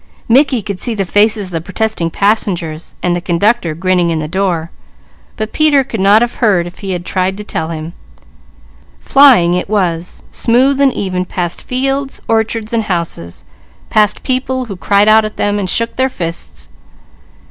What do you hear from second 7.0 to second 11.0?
tried to tell him. Flying it was, smooth and